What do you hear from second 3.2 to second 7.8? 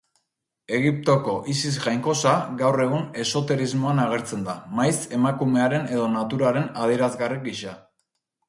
esoterismoan agertzen da, maiz emakumearen edo naturaren adierazgarri gisa.